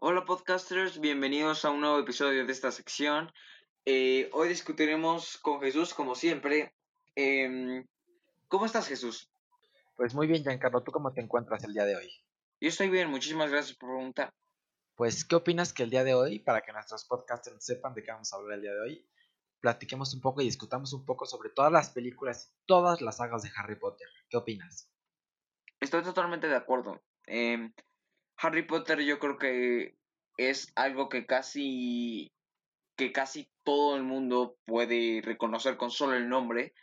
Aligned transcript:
Hola 0.00 0.24
podcasters, 0.24 1.00
bienvenidos 1.00 1.64
a 1.64 1.70
un 1.70 1.80
nuevo 1.80 1.98
episodio 1.98 2.46
de 2.46 2.52
esta 2.52 2.70
sección. 2.70 3.32
Eh, 3.84 4.30
hoy 4.32 4.48
discutiremos 4.48 5.38
con 5.38 5.60
Jesús, 5.60 5.92
como 5.92 6.14
siempre. 6.14 6.72
Em, 7.16 7.84
¿Cómo 8.46 8.64
estás, 8.64 8.86
Jesús? 8.86 9.28
Pues 9.96 10.14
muy 10.14 10.28
bien, 10.28 10.44
Giancarlo. 10.44 10.84
¿Tú 10.84 10.92
cómo 10.92 11.12
te 11.12 11.20
encuentras 11.20 11.64
el 11.64 11.72
día 11.72 11.84
de 11.84 11.96
hoy? 11.96 12.12
Yo 12.60 12.68
estoy 12.68 12.90
bien, 12.90 13.10
muchísimas 13.10 13.50
gracias 13.50 13.76
por 13.76 13.88
preguntar. 13.88 14.32
Pues, 14.94 15.24
¿qué 15.24 15.34
opinas 15.34 15.72
que 15.72 15.82
el 15.82 15.90
día 15.90 16.04
de 16.04 16.14
hoy, 16.14 16.38
para 16.38 16.60
que 16.60 16.72
nuestros 16.72 17.04
podcasters 17.04 17.64
sepan 17.64 17.92
de 17.94 18.04
qué 18.04 18.12
vamos 18.12 18.32
a 18.32 18.36
hablar 18.36 18.54
el 18.54 18.62
día 18.62 18.74
de 18.74 18.80
hoy, 18.80 19.08
platiquemos 19.58 20.14
un 20.14 20.20
poco 20.20 20.42
y 20.42 20.44
discutamos 20.44 20.92
un 20.92 21.04
poco 21.04 21.26
sobre 21.26 21.50
todas 21.50 21.72
las 21.72 21.90
películas 21.90 22.52
y 22.52 22.66
todas 22.66 23.00
las 23.00 23.16
sagas 23.16 23.42
de 23.42 23.50
Harry 23.56 23.74
Potter? 23.74 24.06
¿Qué 24.30 24.36
opinas? 24.36 24.88
Estoy 25.80 26.04
totalmente 26.04 26.46
de 26.46 26.54
acuerdo. 26.54 27.02
Em, 27.26 27.72
Harry 28.38 28.62
Potter 28.62 29.00
yo 29.00 29.18
creo 29.18 29.36
que 29.36 29.96
es 30.36 30.72
algo 30.76 31.08
que 31.08 31.26
casi 31.26 32.32
que 32.96 33.12
casi 33.12 33.48
todo 33.62 33.96
el 33.96 34.02
mundo 34.02 34.56
puede 34.64 35.20
reconocer 35.22 35.76
con 35.76 35.90
solo 35.90 36.16
el 36.16 36.28
nombre. 36.28 36.74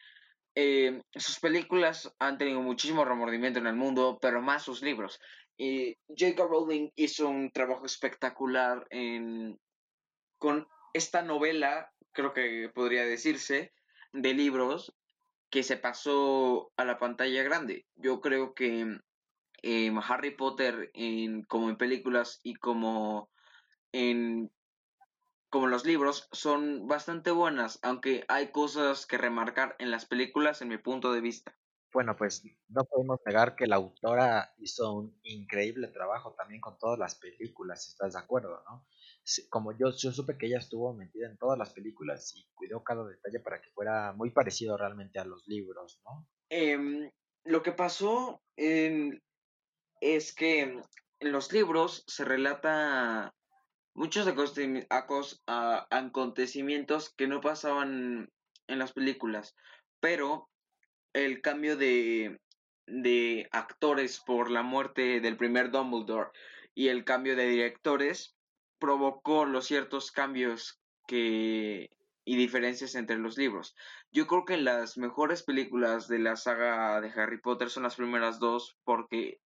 Eh, 0.55 1.01
sus 1.13 1.39
películas 1.41 2.13
han 2.19 2.37
tenido 2.37 2.61
muchísimo 2.61 3.03
remordimiento 3.03 3.59
en 3.59 3.67
el 3.67 3.75
mundo, 3.75 4.17
pero 4.21 4.41
más 4.41 4.63
sus 4.63 4.81
libros. 4.81 5.19
Eh, 5.57 5.97
J.K. 6.07 6.45
Rowling 6.45 6.89
hizo 6.95 7.27
un 7.27 7.51
trabajo 7.51 7.85
espectacular 7.85 8.87
en, 8.91 9.59
con 10.37 10.67
esta 10.93 11.21
novela, 11.21 11.91
creo 12.13 12.33
que 12.33 12.71
podría 12.73 13.05
decirse, 13.05 13.73
de 14.13 14.33
libros 14.33 14.93
que 15.49 15.63
se 15.63 15.75
pasó 15.75 16.71
a 16.77 16.85
la 16.85 16.97
pantalla 16.97 17.43
grande. 17.43 17.85
Yo 17.95 18.21
creo 18.21 18.53
que 18.53 18.99
eh, 19.65 19.91
Harry 20.07 20.29
Potter, 20.29 20.91
en, 20.93 21.41
como 21.43 21.69
en 21.69 21.77
películas 21.77 22.39
y 22.43 22.53
como 22.53 23.31
en 23.91 24.51
como 25.49 25.67
los 25.67 25.85
libros, 25.85 26.27
son 26.31 26.85
bastante 26.85 27.31
buenas, 27.31 27.79
aunque 27.81 28.25
hay 28.27 28.51
cosas 28.51 29.05
que 29.05 29.17
remarcar 29.17 29.75
en 29.79 29.89
las 29.89 30.05
películas 30.05 30.61
en 30.61 30.67
mi 30.67 30.77
punto 30.77 31.13
de 31.13 31.21
vista. 31.21 31.57
Bueno, 31.93 32.15
pues 32.17 32.43
no 32.67 32.83
podemos 32.83 33.21
negar 33.25 33.55
que 33.55 33.65
la 33.65 33.77
autora 33.77 34.53
hizo 34.57 34.93
un 34.93 35.17
increíble 35.23 35.87
trabajo 35.87 36.35
también 36.37 36.59
con 36.59 36.77
todas 36.77 36.99
las 36.99 37.15
películas, 37.15 37.87
¿estás 37.87 38.13
de 38.13 38.19
acuerdo, 38.19 38.61
no? 38.69 38.85
Como 39.49 39.71
yo, 39.71 39.91
yo 39.97 40.11
supe 40.11 40.37
que 40.37 40.47
ella 40.47 40.59
estuvo 40.59 40.93
metida 40.93 41.27
en 41.27 41.37
todas 41.37 41.57
las 41.57 41.71
películas 41.71 42.35
y 42.35 42.45
cuidó 42.53 42.83
cada 42.83 43.07
detalle 43.07 43.39
para 43.39 43.61
que 43.61 43.71
fuera 43.71 44.11
muy 44.11 44.31
parecido 44.31 44.77
realmente 44.77 45.19
a 45.19 45.25
los 45.25 45.47
libros, 45.47 46.01
¿no? 46.03 46.27
Em, 46.49 47.09
lo 47.45 47.63
que 47.63 47.71
pasó 47.71 48.41
es 50.13 50.35
que 50.35 50.61
en 51.19 51.31
los 51.31 51.51
libros 51.51 52.03
se 52.05 52.23
relata 52.25 53.33
muchos 53.95 54.27
acontecimientos 55.89 57.13
que 57.15 57.27
no 57.27 57.41
pasaban 57.41 58.29
en 58.67 58.79
las 58.79 58.93
películas, 58.93 59.55
pero 59.99 60.49
el 61.13 61.41
cambio 61.41 61.75
de, 61.75 62.39
de 62.85 63.47
actores 63.51 64.19
por 64.19 64.51
la 64.51 64.61
muerte 64.61 65.21
del 65.21 65.37
primer 65.37 65.71
Dumbledore 65.71 66.29
y 66.75 66.89
el 66.89 67.03
cambio 67.03 67.35
de 67.35 67.47
directores 67.47 68.35
provocó 68.77 69.45
los 69.45 69.65
ciertos 69.65 70.11
cambios 70.11 70.79
que 71.07 71.89
y 72.25 72.35
diferencias 72.35 72.95
entre 72.95 73.17
los 73.17 73.37
libros. 73.37 73.75
Yo 74.11 74.25
creo 74.25 74.45
que 74.45 74.57
las 74.57 74.97
mejores 74.97 75.43
películas 75.43 76.07
de 76.07 76.19
la 76.19 76.35
saga 76.35 76.99
de 76.99 77.09
Harry 77.09 77.39
Potter 77.39 77.69
son 77.69 77.83
las 77.83 77.95
primeras 77.95 78.39
dos 78.39 78.75
porque 78.83 79.39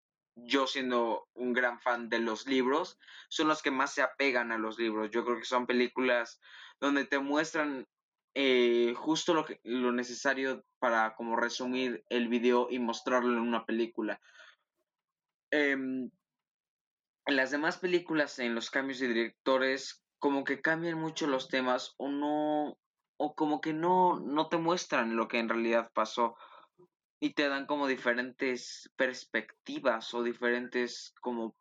yo 0.45 0.67
siendo 0.67 1.29
un 1.35 1.53
gran 1.53 1.81
fan 1.81 2.09
de 2.09 2.19
los 2.19 2.47
libros, 2.47 2.99
son 3.29 3.49
los 3.49 3.63
que 3.63 3.71
más 3.71 3.93
se 3.93 4.03
apegan 4.03 4.53
a 4.53 4.59
los 4.59 4.79
libros. 4.79 5.11
Yo 5.11 5.25
creo 5.25 5.39
que 5.39 5.45
son 5.45 5.67
películas 5.67 6.41
donde 6.81 7.05
te 7.05 7.19
muestran 7.19 7.87
eh, 8.35 8.95
justo 8.97 9.35
lo, 9.35 9.45
que, 9.45 9.61
lo 9.65 9.93
necesario 9.93 10.65
para 10.79 11.15
como 11.17 11.37
resumir 11.37 12.05
el 12.09 12.29
video 12.29 12.69
y 12.71 12.79
mostrarlo 12.79 13.33
en 13.33 13.41
una 13.41 13.65
película. 13.65 14.21
en 15.51 16.13
las 17.27 17.51
demás 17.51 17.79
películas, 17.79 18.39
en 18.39 18.55
los 18.55 18.71
cambios 18.71 19.01
de 19.01 19.09
directores, 19.09 20.05
como 20.19 20.45
que 20.45 20.61
cambian 20.61 20.99
mucho 20.99 21.27
los 21.27 21.49
temas 21.49 21.95
o 21.99 22.09
no, 22.09 22.79
o 23.19 23.35
como 23.35 23.61
que 23.61 23.73
no, 23.73 24.21
no 24.21 24.49
te 24.49 24.57
muestran 24.57 25.17
lo 25.17 25.29
que 25.29 25.39
en 25.39 25.49
realidad 25.49 25.91
pasó 25.95 26.37
y 27.21 27.35
te 27.35 27.49
dan 27.49 27.67
como 27.67 27.87
diferentes 27.87 28.91
perspectivas 28.97 30.15
o 30.15 30.23
diferentes 30.23 31.15
como 31.21 31.57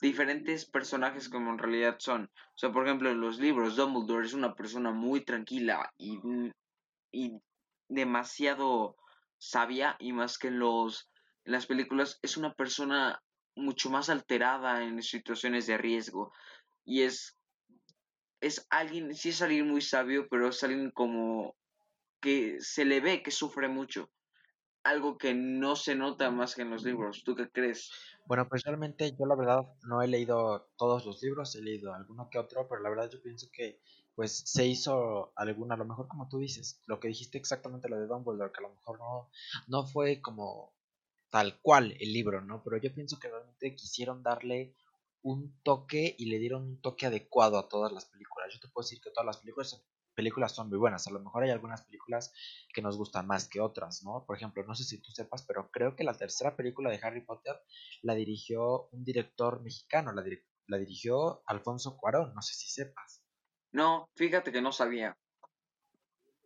diferentes 0.00 0.66
personajes 0.66 1.28
como 1.28 1.50
en 1.50 1.58
realidad 1.58 1.96
son. 1.98 2.24
O 2.24 2.58
sea, 2.58 2.72
por 2.72 2.86
ejemplo, 2.86 3.10
en 3.10 3.20
los 3.20 3.38
libros, 3.38 3.76
Dumbledore 3.76 4.26
es 4.26 4.34
una 4.34 4.54
persona 4.54 4.90
muy 4.90 5.24
tranquila 5.24 5.92
y, 5.96 6.18
y 7.10 7.40
demasiado 7.88 8.96
sabia 9.38 9.96
y 9.98 10.12
más 10.12 10.38
que 10.38 10.48
en 10.48 10.58
los 10.58 11.08
en 11.44 11.52
las 11.52 11.66
películas 11.66 12.18
es 12.22 12.36
una 12.38 12.54
persona 12.54 13.22
mucho 13.54 13.90
más 13.90 14.08
alterada 14.08 14.82
en 14.82 15.02
situaciones 15.02 15.66
de 15.66 15.76
riesgo 15.76 16.32
y 16.84 17.02
es 17.02 17.36
es 18.40 18.66
alguien, 18.68 19.14
sí 19.14 19.30
es 19.30 19.40
alguien 19.40 19.68
muy 19.68 19.80
sabio, 19.80 20.28
pero 20.28 20.48
es 20.48 20.62
alguien 20.62 20.90
como 20.90 21.56
que 22.24 22.56
se 22.58 22.86
le 22.86 23.00
ve 23.00 23.22
que 23.22 23.30
sufre 23.30 23.68
mucho. 23.68 24.08
Algo 24.82 25.18
que 25.18 25.34
no 25.34 25.76
se 25.76 25.94
nota 25.94 26.30
más 26.30 26.54
que 26.54 26.62
en 26.62 26.70
los 26.70 26.82
libros. 26.82 27.22
¿Tú 27.22 27.34
qué 27.34 27.50
crees? 27.50 27.90
Bueno, 28.26 28.48
pues 28.48 28.62
realmente 28.64 29.14
yo 29.18 29.26
la 29.26 29.34
verdad 29.34 29.66
no 29.82 30.00
he 30.00 30.08
leído 30.08 30.70
todos 30.78 31.04
los 31.04 31.22
libros, 31.22 31.54
he 31.54 31.60
leído 31.60 31.92
alguno 31.92 32.30
que 32.30 32.38
otro, 32.38 32.66
pero 32.66 32.80
la 32.80 32.88
verdad 32.88 33.10
yo 33.10 33.20
pienso 33.20 33.48
que 33.52 33.78
pues 34.14 34.42
se 34.46 34.64
hizo 34.64 35.34
alguna, 35.36 35.74
a 35.74 35.78
lo 35.78 35.84
mejor 35.84 36.08
como 36.08 36.26
tú 36.28 36.38
dices, 36.38 36.80
lo 36.86 36.98
que 36.98 37.08
dijiste 37.08 37.36
exactamente 37.36 37.90
lo 37.90 38.00
de 38.00 38.06
Dumbledore, 38.06 38.52
que 38.52 38.60
a 38.64 38.68
lo 38.68 38.74
mejor 38.74 38.98
no, 38.98 39.30
no 39.66 39.86
fue 39.86 40.22
como 40.22 40.72
tal 41.28 41.60
cual 41.60 41.94
el 42.00 42.12
libro, 42.12 42.40
¿no? 42.40 42.62
Pero 42.62 42.78
yo 42.78 42.94
pienso 42.94 43.18
que 43.18 43.28
realmente 43.28 43.76
quisieron 43.76 44.22
darle 44.22 44.74
un 45.20 45.60
toque 45.62 46.14
y 46.18 46.26
le 46.26 46.38
dieron 46.38 46.62
un 46.62 46.80
toque 46.80 47.04
adecuado 47.04 47.58
a 47.58 47.68
todas 47.68 47.92
las 47.92 48.06
películas. 48.06 48.54
Yo 48.54 48.60
te 48.60 48.68
puedo 48.68 48.84
decir 48.84 49.00
que 49.02 49.10
todas 49.10 49.26
las 49.26 49.38
películas 49.38 49.84
películas 50.14 50.54
son 50.54 50.68
muy 50.68 50.78
buenas. 50.78 51.06
A 51.06 51.10
lo 51.10 51.20
mejor 51.20 51.42
hay 51.42 51.50
algunas 51.50 51.82
películas 51.82 52.32
que 52.72 52.82
nos 52.82 52.96
gustan 52.96 53.26
más 53.26 53.48
que 53.48 53.60
otras, 53.60 54.02
¿no? 54.04 54.24
Por 54.26 54.36
ejemplo, 54.36 54.64
no 54.64 54.74
sé 54.74 54.84
si 54.84 55.00
tú 55.00 55.10
sepas, 55.10 55.44
pero 55.46 55.70
creo 55.70 55.96
que 55.96 56.04
la 56.04 56.14
tercera 56.14 56.56
película 56.56 56.90
de 56.90 57.00
Harry 57.02 57.24
Potter 57.24 57.56
la 58.02 58.14
dirigió 58.14 58.88
un 58.92 59.04
director 59.04 59.62
mexicano, 59.62 60.12
la, 60.12 60.78
dirigió 60.78 61.42
Alfonso 61.46 61.96
Cuarón, 61.96 62.34
no 62.34 62.42
sé 62.42 62.54
si 62.54 62.68
sepas. 62.68 63.22
No, 63.72 64.08
fíjate 64.16 64.52
que 64.52 64.62
no 64.62 64.72
sabía. 64.72 65.16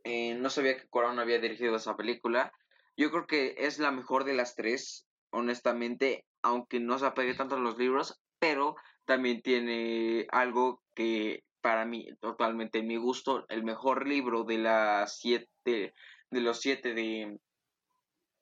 Eh, 0.04 0.34
no 0.34 0.50
sabía 0.50 0.76
que 0.76 0.88
Cuarón 0.88 1.18
había 1.18 1.38
dirigido 1.38 1.76
esa 1.76 1.96
película. 1.96 2.52
Yo 2.96 3.10
creo 3.10 3.26
que 3.26 3.54
es 3.58 3.78
la 3.78 3.92
mejor 3.92 4.24
de 4.24 4.34
las 4.34 4.54
tres, 4.54 5.06
honestamente, 5.30 6.24
aunque 6.42 6.80
no 6.80 6.98
se 6.98 7.06
apegue 7.06 7.34
tanto 7.34 7.56
a 7.56 7.60
los 7.60 7.78
libros, 7.78 8.20
pero 8.38 8.76
también 9.04 9.42
tiene 9.42 10.26
algo 10.30 10.82
que 10.94 11.44
para 11.68 11.84
mí, 11.84 12.08
totalmente 12.22 12.82
mi 12.82 12.96
gusto, 12.96 13.44
el 13.50 13.62
mejor 13.62 14.08
libro 14.08 14.44
de 14.44 14.56
las 14.56 15.18
siete, 15.18 15.92
de 16.30 16.40
los 16.40 16.62
siete 16.62 16.94
de, 16.94 17.38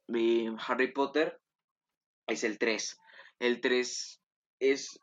de 0.06 0.54
Harry 0.64 0.92
Potter 0.92 1.36
es 2.28 2.44
el 2.44 2.56
3. 2.56 2.96
El 3.40 3.60
3 3.60 4.22
es 4.60 5.00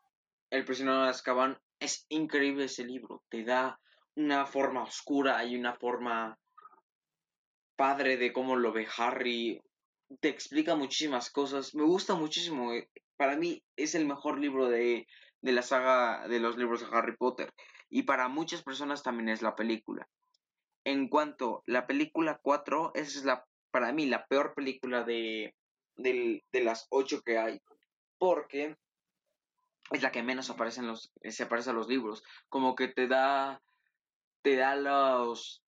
El 0.51 0.63
prisionero 0.63 1.03
de 1.03 1.09
Azkaban. 1.09 1.59
Es 1.81 2.06
increíble 2.07 2.63
ese 2.63 2.85
libro. 2.85 3.22
Te 3.28 3.44
da 3.44 3.81
una 4.16 4.45
forma 4.45 4.83
oscura 4.83 5.44
y 5.44 5.57
una 5.57 5.75
forma 5.75 6.39
padre 7.75 8.16
de 8.16 8.31
cómo 8.31 8.56
lo 8.56 8.72
ve 8.72 8.88
Harry. 9.00 9.62
Te 10.21 10.30
explica 10.30 10.77
muchísimas 10.77 11.30
cosas. 11.30 11.75
Me 11.75 11.83
gusta 11.83 12.15
muchísimo. 12.15 12.71
Eh, 12.71 12.88
para 13.18 13.36
mí 13.36 13.62
es 13.75 13.95
el 13.95 14.06
mejor 14.06 14.39
libro 14.39 14.69
de, 14.69 15.07
de 15.42 15.51
la 15.51 15.62
saga 15.62 16.25
de 16.30 16.39
los 16.39 16.56
libros 16.56 16.80
de 16.80 16.98
Harry 16.98 17.18
Potter 17.18 17.53
y 17.94 18.04
para 18.04 18.28
muchas 18.28 18.63
personas 18.63 19.04
también 19.04 19.30
es 19.30 19.44
la 19.44 19.56
película. 19.56 20.10
En 20.84 21.07
cuanto 21.07 21.60
a 21.60 21.62
la 21.68 21.86
película 21.86 22.40
4, 22.42 22.92
esa 22.95 23.19
es 23.19 23.24
la, 23.24 23.45
para 23.69 23.94
mí 23.94 24.07
la 24.07 24.25
peor 24.25 24.56
película 24.56 25.04
de, 25.04 25.56
de, 25.98 26.42
las 26.63 26.88
8 26.90 27.22
que 27.22 27.38
hay, 27.38 27.62
porque 28.18 28.75
es 29.92 30.01
la 30.01 30.12
que 30.12 30.24
menos 30.24 30.50
aparece 30.50 30.80
en 30.80 30.88
los, 30.88 31.12
se 31.22 31.44
aparece 31.44 31.69
a 31.69 31.74
los 31.74 31.88
libros, 31.88 32.24
como 32.50 32.74
que 32.74 32.88
te 32.88 33.07
da, 33.07 33.62
te 34.42 34.56
da 34.56 34.75
los, 34.75 35.62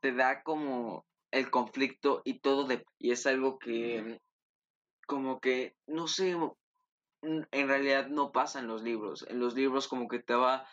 te 0.00 0.12
da 0.12 0.42
como 0.42 1.06
el 1.30 1.50
conflicto 1.50 2.20
y 2.26 2.40
todo 2.40 2.64
de, 2.64 2.84
y 2.98 3.12
es 3.12 3.26
algo 3.26 3.58
que 3.58 4.20
como 5.06 5.40
que 5.40 5.74
no 5.86 6.08
sé 6.08 6.36
en 7.22 7.68
realidad 7.68 8.08
no 8.08 8.32
pasa 8.32 8.58
en 8.60 8.66
los 8.66 8.82
libros 8.82 9.26
en 9.28 9.38
los 9.38 9.54
libros 9.54 9.88
como 9.88 10.08
que 10.08 10.18
te 10.18 10.34
va 10.34 10.66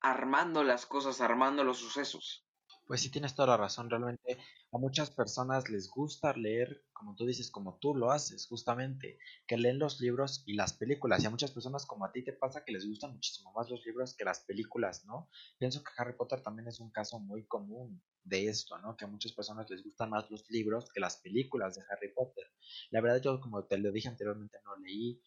armando 0.00 0.62
las 0.62 0.86
cosas, 0.86 1.20
armando 1.20 1.64
los 1.64 1.78
sucesos. 1.78 2.44
Pues 2.88 3.02
sí, 3.02 3.10
tienes 3.10 3.34
toda 3.34 3.48
la 3.48 3.56
razón. 3.58 3.90
Realmente 3.90 4.38
a 4.72 4.78
muchas 4.78 5.10
personas 5.10 5.68
les 5.68 5.90
gusta 5.90 6.32
leer, 6.32 6.86
como 6.94 7.14
tú 7.14 7.26
dices, 7.26 7.50
como 7.50 7.78
tú 7.78 7.94
lo 7.94 8.10
haces, 8.10 8.46
justamente, 8.46 9.18
que 9.46 9.58
leen 9.58 9.78
los 9.78 10.00
libros 10.00 10.42
y 10.46 10.54
las 10.54 10.72
películas. 10.72 11.22
Y 11.22 11.26
a 11.26 11.30
muchas 11.30 11.50
personas 11.50 11.84
como 11.84 12.06
a 12.06 12.12
ti 12.12 12.24
te 12.24 12.32
pasa 12.32 12.64
que 12.64 12.72
les 12.72 12.88
gustan 12.88 13.12
muchísimo 13.12 13.52
más 13.52 13.68
los 13.68 13.84
libros 13.84 14.16
que 14.16 14.24
las 14.24 14.40
películas, 14.40 15.04
¿no? 15.04 15.28
Pienso 15.58 15.82
que 15.84 15.90
Harry 15.98 16.16
Potter 16.16 16.40
también 16.40 16.66
es 16.66 16.80
un 16.80 16.90
caso 16.90 17.20
muy 17.20 17.46
común 17.46 18.02
de 18.24 18.48
esto, 18.48 18.78
¿no? 18.78 18.96
Que 18.96 19.04
a 19.04 19.08
muchas 19.08 19.32
personas 19.32 19.68
les 19.68 19.84
gustan 19.84 20.08
más 20.08 20.30
los 20.30 20.48
libros 20.48 20.90
que 20.90 21.00
las 21.00 21.18
películas 21.18 21.74
de 21.74 21.82
Harry 21.90 22.14
Potter. 22.14 22.44
La 22.90 23.02
verdad 23.02 23.20
yo, 23.20 23.38
como 23.38 23.66
te 23.66 23.76
lo 23.76 23.92
dije 23.92 24.08
anteriormente, 24.08 24.60
no 24.64 24.76
leí, 24.76 25.20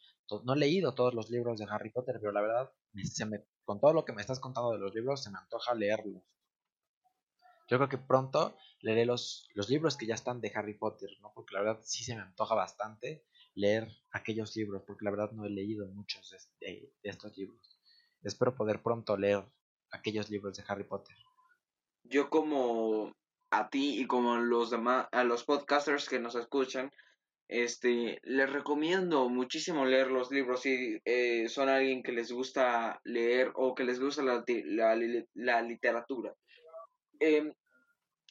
no 0.45 0.53
he 0.56 0.57
leído 0.57 0.95
todos 0.95 1.13
los 1.13 1.29
libros 1.29 1.59
de 1.59 1.67
Harry 1.69 1.91
Potter, 1.91 2.15
pero 2.19 2.31
la 2.31 2.41
verdad, 2.41 2.71
se 3.03 3.25
me, 3.25 3.45
con 3.71 3.79
todo 3.79 3.94
lo 3.94 4.03
que 4.03 4.12
me 4.12 4.19
estás 4.19 4.41
contando 4.41 4.73
de 4.73 4.79
los 4.79 4.94
libros, 4.94 5.23
se 5.23 5.31
me 5.31 5.38
antoja 5.38 5.73
leerlos. 5.73 6.21
Yo 7.69 7.77
creo 7.77 7.88
que 7.88 7.97
pronto 7.97 8.57
leeré 8.81 9.06
los, 9.06 9.47
los 9.53 9.69
libros 9.69 9.95
que 9.95 10.06
ya 10.06 10.13
están 10.13 10.41
de 10.41 10.51
Harry 10.53 10.73
Potter, 10.73 11.09
¿no? 11.21 11.31
Porque 11.33 11.53
la 11.53 11.62
verdad 11.62 11.79
sí 11.81 12.03
se 12.03 12.13
me 12.13 12.21
antoja 12.21 12.53
bastante 12.53 13.23
leer 13.56 13.88
aquellos 14.12 14.57
libros, 14.57 14.83
porque 14.85 15.06
la 15.06 15.12
verdad 15.12 15.31
no 15.31 15.45
he 15.45 15.50
leído 15.50 15.88
muchos 15.88 16.35
de, 16.59 16.91
estos 17.01 17.38
libros. 17.38 17.79
Espero 18.21 18.53
poder 18.53 18.83
pronto 18.83 19.15
leer 19.15 19.45
aquellos 19.91 20.29
libros 20.29 20.57
de 20.57 20.65
Harry 20.67 20.83
Potter. 20.83 21.15
Yo 22.03 22.29
como 22.29 23.15
a 23.51 23.69
ti 23.69 24.01
y 24.01 24.06
como 24.06 24.35
los 24.35 24.69
demás, 24.69 25.07
a 25.13 25.24
los 25.24 25.45
podcasters 25.45 26.09
que 26.09 26.19
nos 26.19 26.35
escuchan, 26.35 26.91
este, 27.51 28.21
les 28.24 28.50
recomiendo 28.50 29.27
muchísimo 29.27 29.83
leer 29.83 30.09
los 30.09 30.31
libros 30.31 30.62
si 30.62 31.01
eh, 31.03 31.50
son 31.50 31.68
alguien 31.68 32.01
que 32.01 32.13
les 32.13 32.31
gusta 32.31 33.01
leer 33.03 33.51
o 33.56 33.75
que 33.75 33.83
les 33.83 34.00
gusta 34.00 34.24
la, 34.24 34.42
la, 35.33 35.62
literatura. 35.62 36.33
Em, 37.19 37.53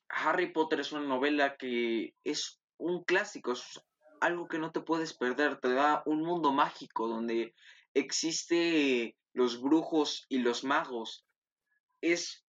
Harry 0.08 0.50
Potter 0.52 0.80
es 0.80 0.92
una 0.92 1.02
novela 1.02 1.58
que 1.58 2.14
es 2.24 2.62
un 2.78 3.04
clásico, 3.04 3.52
es 3.52 3.78
algo 4.22 4.48
que 4.48 4.58
no 4.58 4.72
te 4.72 4.80
puedes 4.80 5.12
perder, 5.12 5.60
te 5.60 5.74
da 5.74 6.02
un 6.06 6.22
mundo 6.22 6.50
mágico 6.50 7.06
donde 7.06 7.54
existe 7.92 9.18
los 9.34 9.60
brujos 9.60 10.24
y 10.30 10.38
los 10.38 10.64
magos. 10.64 11.26
Es, 12.00 12.46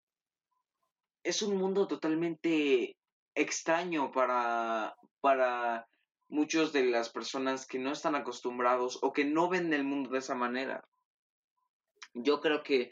es 1.23 1.41
un 1.41 1.57
mundo 1.57 1.85
totalmente 1.89 2.95
extraño 3.35 4.09
para, 4.13 4.95
para 5.19 5.85
muchos 6.31 6.72
de 6.72 6.86
las 6.86 7.10
personas 7.10 7.68
que 7.68 7.78
no 7.78 7.92
están 7.92 8.16
acostumbrados 8.16 9.00
o 9.01 9.12
que 9.12 9.25
no 9.25 9.50
ven 9.50 9.74
el 9.74 9.83
mundo 9.83 10.12
de 10.12 10.19
esa 10.19 10.33
manera. 10.33 10.83
Yo 12.13 12.39
creo 12.39 12.63
que 12.63 12.92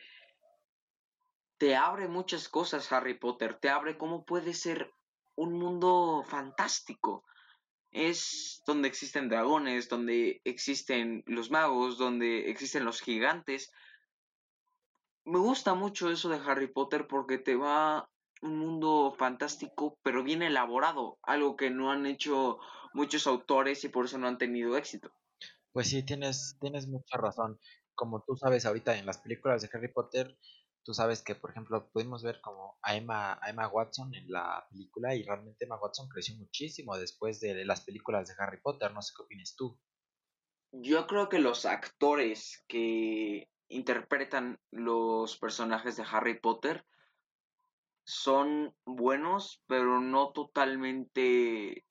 te 1.58 1.76
abre 1.76 2.08
muchas 2.08 2.50
cosas 2.50 2.92
Harry 2.92 3.18
Potter, 3.18 3.58
te 3.60 3.70
abre 3.70 3.98
cómo 3.98 4.26
puede 4.26 4.54
ser 4.54 4.92
un 5.36 5.54
mundo 5.54 6.24
fantástico. 6.28 7.24
Es 7.92 8.62
donde 8.68 8.90
existen 8.90 9.30
dragones, 9.30 9.88
donde 9.88 10.42
existen 10.44 11.24
los 11.26 11.50
magos, 11.50 11.98
donde 11.98 12.50
existen 12.50 12.84
los 12.84 13.02
gigantes. 13.02 13.72
Me 15.24 15.40
gusta 15.40 15.76
mucho 15.76 16.12
eso 16.12 16.28
de 16.28 16.42
Harry 16.46 16.68
Potter 16.68 17.08
porque 17.08 17.38
te 17.38 17.56
va 17.56 18.10
un 18.42 18.58
mundo 18.58 19.16
fantástico, 19.18 19.98
pero 20.04 20.24
bien 20.24 20.42
elaborado, 20.42 21.18
algo 21.24 21.56
que 21.56 21.70
no 21.70 21.92
han 21.92 22.06
hecho 22.06 22.60
muchos 22.94 23.28
autores 23.28 23.84
y 23.84 23.90
por 23.90 24.06
eso 24.06 24.18
no 24.18 24.28
han 24.28 24.38
tenido 24.38 24.78
éxito. 24.78 25.12
Pues 25.72 25.90
sí, 25.90 26.04
tienes, 26.04 26.58
tienes 26.60 26.88
mucha 26.88 27.18
razón. 27.18 27.60
Como 27.96 28.24
tú 28.24 28.36
sabes 28.36 28.66
ahorita 28.66 28.98
en 28.98 29.06
las 29.06 29.18
películas 29.20 29.62
de 29.62 29.70
Harry 29.74 29.92
Potter, 29.92 30.38
Tú 30.90 30.96
sabes 30.96 31.22
que, 31.22 31.36
por 31.36 31.52
ejemplo, 31.52 31.88
pudimos 31.92 32.24
ver 32.24 32.42
como 32.42 32.80
a 32.82 32.96
Emma, 32.96 33.40
Emma 33.48 33.68
Watson 33.68 34.14
en 34.16 34.32
la 34.32 34.66
película 34.72 35.14
y 35.14 35.24
realmente 35.24 35.66
Emma 35.66 35.80
Watson 35.80 36.10
creció 36.10 36.36
muchísimo 36.36 36.98
después 36.98 37.40
de 37.40 37.64
las 37.64 37.82
películas 37.82 38.28
de 38.28 38.34
Harry 38.40 38.60
Potter. 38.60 38.94
No 38.94 39.02
sé 39.02 39.14
qué 39.16 39.22
opinas 39.22 39.56
tú. 39.56 39.78
Yo 40.72 41.06
creo 41.06 41.30
que 41.30 41.38
los 41.38 41.66
actores 41.66 42.64
que 42.68 43.50
interpretan 43.68 44.60
los 44.72 45.38
personajes 45.38 45.96
de 45.96 46.06
Harry 46.10 46.40
Potter 46.40 46.86
son 48.04 48.74
buenos, 48.86 49.62
pero 49.68 50.00
no 50.00 50.32
totalmente 50.32 51.86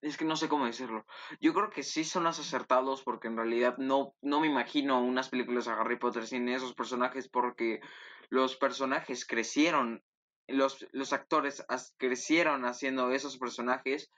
es 0.00 0.16
que 0.16 0.24
no 0.24 0.36
sé 0.36 0.48
cómo 0.48 0.66
decirlo. 0.66 1.04
Yo 1.40 1.52
creo 1.52 1.70
que 1.70 1.82
sí 1.82 2.04
son 2.04 2.24
más 2.24 2.38
acertados 2.38 3.02
porque 3.02 3.28
en 3.28 3.36
realidad 3.36 3.76
no, 3.78 4.14
no 4.22 4.40
me 4.40 4.46
imagino 4.46 5.00
unas 5.02 5.28
películas 5.28 5.66
de 5.66 5.72
Harry 5.72 5.98
Potter 5.98 6.26
sin 6.26 6.48
esos 6.48 6.74
personajes 6.74 7.28
porque 7.28 7.80
los 8.28 8.56
personajes 8.56 9.26
crecieron, 9.26 10.02
los, 10.46 10.86
los 10.92 11.12
actores 11.12 11.64
crecieron 11.96 12.64
haciendo 12.64 13.10
esos 13.10 13.38
personajes 13.38 14.10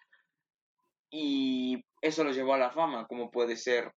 y 1.11 1.85
eso 2.03 2.25
los 2.25 2.37
llevó 2.37 2.55
a 2.55 2.59
la 2.59 2.71
fama, 2.71 3.06
como 3.06 3.31
puede 3.31 3.56
ser 3.56 3.94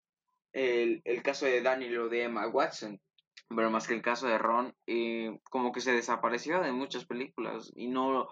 el, 0.52 1.02
caso 1.22 1.46
de 1.46 1.62
Daniel 1.62 2.00
o 2.00 2.08
de 2.08 2.24
Emma 2.24 2.46
Watson. 2.48 3.00
Pero 3.48 3.70
más 3.70 3.86
que 3.86 3.94
el 3.94 4.02
caso 4.02 4.26
de 4.26 4.38
Ron, 4.38 4.74
eh, 4.86 5.38
como 5.50 5.70
que 5.70 5.80
se 5.80 5.92
desapareció 5.92 6.60
de 6.60 6.72
muchas 6.72 7.04
películas 7.04 7.70
y 7.76 7.88
no, 7.88 8.28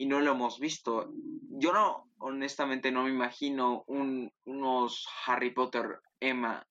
y 0.00 0.06
no 0.06 0.20
lo 0.20 0.32
hemos 0.32 0.58
visto. 0.58 1.12
Yo 1.50 1.74
no, 1.74 2.10
honestamente, 2.20 2.90
no 2.90 3.04
me 3.04 3.10
imagino 3.10 3.84
un, 3.86 4.32
unos 4.46 5.06
Harry 5.26 5.50
Potter, 5.50 6.00
Emma, 6.18 6.66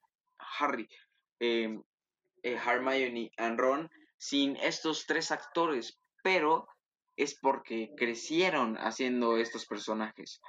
Harry, 0.58 0.90
em, 1.40 1.84
eh, 2.42 2.56
Hermione 2.56 3.20
y 3.20 3.32
Ron 3.56 3.88
sin 4.18 4.56
estos 4.56 5.06
tres 5.06 5.30
actores, 5.30 6.02
pero 6.24 6.68
es 7.16 7.38
porque 7.40 7.94
crecieron 7.96 8.78
haciendo 8.78 9.38
estos 9.38 9.68
personajes. 9.68 10.42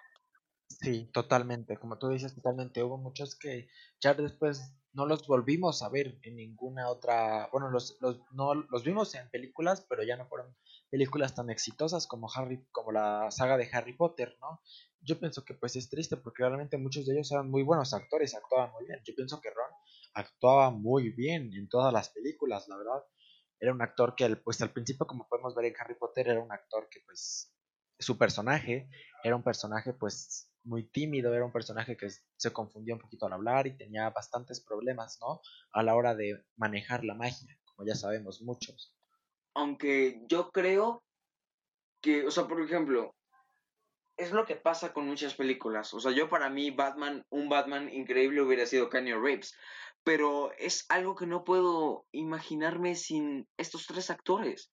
Sí, 0.69 1.11
totalmente, 1.12 1.77
como 1.77 1.99
tú 1.99 2.09
dices, 2.09 2.35
totalmente. 2.35 2.82
Hubo 2.82 2.97
muchos 2.97 3.37
que 3.38 3.69
ya 4.00 4.15
después 4.15 4.75
no 4.93 5.07
los 5.07 5.27
volvimos 5.27 5.83
a 5.83 5.89
ver 5.89 6.19
en 6.23 6.37
ninguna 6.37 6.89
otra, 6.89 7.49
bueno, 7.53 7.71
los, 7.71 7.97
los, 8.01 8.21
no, 8.33 8.55
los 8.55 8.85
vimos 8.85 9.15
en 9.15 9.31
películas, 9.31 9.87
pero 9.89 10.03
ya 10.03 10.17
no 10.17 10.27
fueron 10.27 10.55
películas 10.91 11.35
tan 11.35 11.51
exitosas 11.51 12.07
como 12.07 12.29
Harry, 12.35 12.67
como 12.73 12.91
la 12.91 13.31
saga 13.31 13.57
de 13.57 13.69
Harry 13.73 13.97
Potter, 13.97 14.37
¿no? 14.41 14.61
Yo 15.01 15.19
pienso 15.19 15.45
que 15.45 15.55
pues 15.55 15.77
es 15.77 15.89
triste 15.89 16.17
porque 16.17 16.43
realmente 16.43 16.77
muchos 16.77 17.07
de 17.07 17.15
ellos 17.15 17.31
eran 17.31 17.49
muy 17.49 17.63
buenos 17.63 17.95
actores, 17.95 18.35
actuaban 18.35 18.73
muy 18.73 18.87
bien. 18.87 19.01
Yo 19.05 19.15
pienso 19.15 19.41
que 19.41 19.51
Ron 19.51 19.71
actuaba 20.13 20.71
muy 20.71 21.11
bien 21.11 21.55
en 21.55 21.69
todas 21.69 21.93
las 21.93 22.11
películas, 22.11 22.69
la 22.69 22.77
verdad. 22.77 23.05
Era 23.61 23.73
un 23.73 23.81
actor 23.81 24.15
que 24.15 24.37
pues 24.37 24.61
al 24.61 24.73
principio 24.73 25.07
como 25.07 25.29
podemos 25.29 25.55
ver 25.55 25.67
en 25.67 25.75
Harry 25.79 25.95
Potter 25.95 26.29
era 26.29 26.41
un 26.41 26.53
actor 26.53 26.89
que 26.91 27.01
pues 27.07 27.55
su 27.99 28.19
personaje 28.19 28.91
era 29.23 29.37
un 29.37 29.43
personaje 29.43 29.93
pues 29.95 30.50
muy 30.65 30.85
tímido, 30.85 31.34
era 31.34 31.44
un 31.44 31.53
personaje 31.53 31.96
que 31.96 32.08
se 32.37 32.53
confundía 32.53 32.94
un 32.94 33.01
poquito 33.01 33.27
al 33.27 33.32
hablar 33.32 33.67
y 33.67 33.77
tenía 33.77 34.11
bastantes 34.11 34.61
problemas, 34.61 35.19
¿no? 35.20 35.41
A 35.73 35.82
la 35.82 35.94
hora 35.94 36.15
de 36.15 36.44
manejar 36.56 37.05
la 37.05 37.15
magia, 37.15 37.58
como 37.65 37.87
ya 37.87 37.94
sabemos 37.94 38.43
muchos 38.43 38.94
aunque 39.55 40.23
yo 40.27 40.51
creo 40.51 41.03
que, 42.01 42.27
o 42.27 42.31
sea, 42.31 42.46
por 42.46 42.63
ejemplo, 42.63 43.15
es 44.17 44.32
lo 44.32 44.44
que 44.44 44.56
pasa 44.56 44.93
con 44.93 45.06
muchas 45.06 45.34
películas. 45.34 45.93
O 45.94 46.01
sea, 46.01 46.13
yo 46.13 46.29
para 46.29 46.51
mí 46.51 46.70
Batman, 46.70 47.25
un 47.31 47.49
Batman 47.49 47.93
increíble 47.93 48.43
hubiera 48.43 48.67
sido 48.67 48.89
Kanye 48.89 49.17
Reeves, 49.17 49.55
pero 50.05 50.53
es 50.58 50.87
algo 50.89 51.15
que 51.15 51.27
no 51.27 51.44
puedo 51.44 52.06
imaginarme 52.13 52.94
sin 52.94 53.49
estos 53.56 53.87
tres 53.87 54.11
actores. 54.11 54.73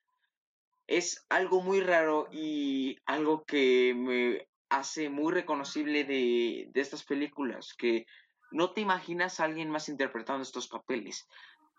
Es 0.87 1.25
algo 1.29 1.61
muy 1.61 1.81
raro 1.81 2.27
y 2.31 2.97
algo 3.05 3.43
que 3.43 3.93
me 3.93 4.47
hace 4.69 5.09
muy 5.09 5.33
reconocible 5.33 6.03
de, 6.03 6.69
de 6.71 6.81
estas 6.81 7.03
películas, 7.03 7.73
que 7.77 8.05
no 8.51 8.71
te 8.71 8.81
imaginas 8.81 9.39
a 9.39 9.45
alguien 9.45 9.69
más 9.69 9.89
interpretando 9.89 10.43
estos 10.43 10.67
papeles. 10.67 11.27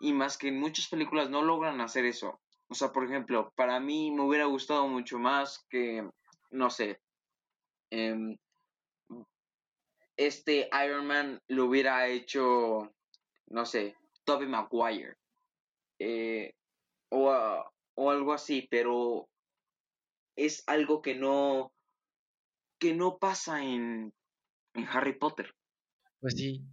Y 0.01 0.13
más 0.13 0.39
que 0.39 0.49
en 0.49 0.61
muchas 0.61 0.89
películas 0.89 1.31
no 1.31 1.43
logran 1.43 1.81
hacer 1.81 2.05
eso. 2.05 2.41
O 2.69 2.75
sea, 2.75 2.93
por 2.93 3.05
ejemplo, 3.05 3.53
para 3.57 3.81
mí 3.81 4.11
me 4.11 4.23
hubiera 4.23 4.45
gustado 4.45 4.87
mucho 4.87 5.19
más 5.19 5.65
que, 5.71 6.09
no 6.51 6.71
sé, 6.71 7.01
em, 7.91 8.37
este 10.17 10.69
Iron 10.85 11.07
Man 11.07 11.41
lo 11.49 11.67
hubiera 11.67 12.07
hecho, 12.09 12.93
no 13.47 13.65
sé, 13.65 13.97
Tobey 14.25 14.49
Maguire. 14.49 15.17
Eh, 15.99 16.55
o, 17.11 17.33
o 17.95 18.11
algo 18.11 18.33
así, 18.33 18.69
pero 18.71 19.29
es 20.37 20.63
algo 20.67 21.01
que 21.01 21.15
no 21.15 21.73
que 22.79 22.95
no 22.95 23.19
pasa 23.19 23.63
en, 23.65 24.15
en 24.75 24.89
Harry 24.89 25.19
Potter. 25.19 25.55
Pues 26.21 26.35
sí, 26.35 26.67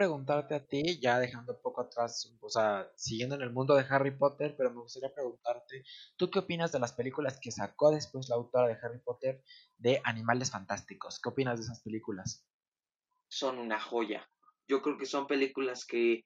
preguntarte 0.00 0.54
a 0.54 0.66
ti, 0.66 0.98
ya 0.98 1.18
dejando 1.18 1.52
un 1.52 1.60
poco 1.60 1.82
atrás, 1.82 2.34
o 2.40 2.48
sea, 2.48 2.90
siguiendo 2.96 3.34
en 3.34 3.42
el 3.42 3.52
mundo 3.52 3.74
de 3.74 3.84
Harry 3.90 4.16
Potter, 4.16 4.54
pero 4.56 4.70
me 4.70 4.80
gustaría 4.80 5.12
preguntarte, 5.12 5.84
¿tú 6.16 6.30
qué 6.30 6.38
opinas 6.38 6.72
de 6.72 6.80
las 6.80 6.94
películas 6.94 7.38
que 7.38 7.50
sacó 7.50 7.90
después 7.90 8.30
la 8.30 8.36
autora 8.36 8.68
de 8.68 8.78
Harry 8.82 8.98
Potter 9.04 9.44
de 9.76 10.00
Animales 10.04 10.52
Fantásticos? 10.52 11.20
¿Qué 11.20 11.28
opinas 11.28 11.58
de 11.58 11.64
esas 11.64 11.82
películas? 11.82 12.48
Son 13.28 13.58
una 13.58 13.78
joya. 13.78 14.26
Yo 14.66 14.80
creo 14.80 14.96
que 14.96 15.04
son 15.04 15.26
películas 15.26 15.84
que 15.84 16.24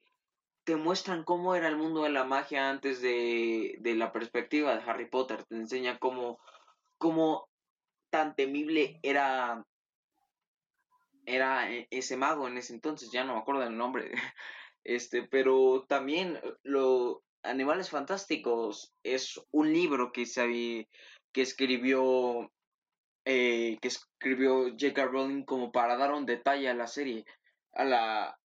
te 0.63 0.77
muestran 0.77 1.25
cómo 1.25 1.53
era 1.53 1.67
el 1.67 1.75
mundo 1.75 2.03
de 2.03 2.11
la 2.11 2.23
magia 2.23 2.69
antes 2.69 3.01
de, 3.01 3.75
de 3.81 3.95
la 3.95 4.13
perspectiva 4.13 4.73
de 4.73 4.89
Harry 4.89 5.09
Potter. 5.09 5.43
Te 5.43 5.55
enseña 5.55 5.99
cómo, 5.99 6.39
cómo 6.97 7.49
tan 8.15 8.33
temible 8.33 8.97
era, 9.03 9.65
era 11.25 11.69
e, 11.69 11.85
ese 11.91 12.15
mago 12.15 12.47
en 12.47 12.57
ese 12.57 12.73
entonces. 12.73 13.11
Ya 13.11 13.25
no 13.25 13.33
me 13.33 13.41
acuerdo 13.41 13.61
del 13.61 13.77
nombre. 13.77 14.11
Este, 14.87 15.23
pero 15.23 15.83
también 15.89 16.39
lo 16.61 17.23
Animales 17.41 17.89
Fantásticos 17.89 18.93
es 19.01 19.41
un 19.49 19.73
libro 19.73 20.11
que 20.11 20.27
se 20.27 20.87
que 21.31 21.41
escribió 21.41 22.51
eh, 23.25 23.79
que 23.81 23.87
escribió 23.87 24.69
J.K. 24.69 25.05
Rowling 25.05 25.43
como 25.43 25.71
para 25.71 25.97
dar 25.97 26.13
un 26.13 26.27
detalle 26.27 26.69
a 26.69 26.75
la 26.75 26.85
serie, 26.85 27.25
a 27.73 27.83
la 27.83 28.39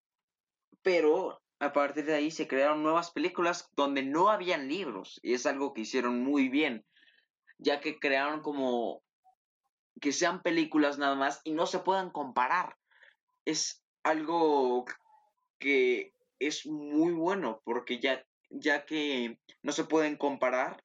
pero 0.81 1.43
a 1.59 1.75
partir 1.75 2.07
de 2.07 2.15
ahí 2.15 2.31
se 2.31 2.49
crearon 2.49 2.83
nuevas 2.83 3.11
películas 3.11 3.69
donde 3.77 4.03
no 4.03 4.31
habían 4.31 4.67
libros 4.67 5.21
y 5.23 5.35
es 5.35 5.45
algo 5.45 5.75
que 5.75 5.83
hicieron 5.83 6.25
muy 6.25 6.49
bien, 6.49 6.87
ya 7.59 7.81
que 7.81 7.99
crearon 7.99 8.41
como 8.41 9.03
que 10.00 10.12
sean 10.12 10.42
películas 10.42 10.99
nada 10.99 11.14
más 11.14 11.40
y 11.45 11.52
no 11.52 11.66
se 11.66 11.80
puedan 11.80 12.11
comparar. 12.11 12.76
Es 13.45 13.83
algo 14.02 14.85
que 15.59 16.14
es 16.38 16.66
muy 16.66 17.12
bueno 17.12 17.62
porque 17.64 18.00
ya, 18.00 18.25
ya 18.49 18.87
que 18.87 19.38
no 19.62 19.73
se 19.73 19.85
pueden 19.85 20.16
comparar, 20.16 20.83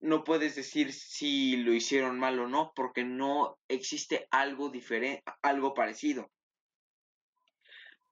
no 0.00 0.22
puedes 0.22 0.54
decir 0.54 0.92
si 0.92 1.56
lo 1.56 1.72
hicieron 1.72 2.18
mal 2.18 2.38
o 2.38 2.48
no, 2.48 2.72
porque 2.74 3.04
no 3.04 3.58
existe 3.68 4.28
algo 4.30 4.68
diferente, 4.70 5.24
algo 5.42 5.74
parecido. 5.74 6.30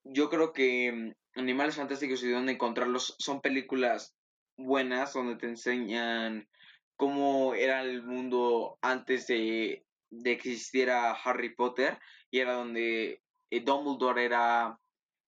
Yo 0.02 0.28
creo 0.28 0.52
que 0.52 0.92
mm, 0.92 1.40
Animales 1.40 1.76
Fantásticos 1.76 2.23
y 2.23 2.30
dónde 2.30 2.52
encontrarlos 2.52 3.14
son 3.18 3.40
películas 3.40 4.16
buenas 4.56 5.12
donde 5.12 5.37
te 5.37 5.47
enseñan 5.47 6.49
cómo 6.97 7.54
era 7.54 7.83
el 7.83 8.02
mundo 8.02 8.78
antes 8.80 9.26
de, 9.26 9.86
de 10.11 10.39
que 10.39 10.53
existiera 10.53 11.13
Harry 11.13 11.55
Potter 11.55 11.99
y 12.31 12.41
era 12.41 12.55
donde 12.55 13.23
eh, 13.51 13.61
Dumbledore 13.61 14.25
era, 14.25 14.79